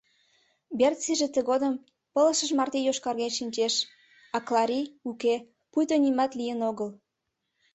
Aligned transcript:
Берциже 0.77 1.27
тыгодым 1.35 1.73
пылышыж 2.13 2.51
марте 2.57 2.79
йошкарген 2.83 3.31
шинчеш, 3.37 3.73
а 4.35 4.37
Клари— 4.47 4.81
уке, 5.09 5.35
пуйто 5.71 5.95
нимат 6.03 6.31
лийын 6.39 6.59
огыл. 6.69 6.89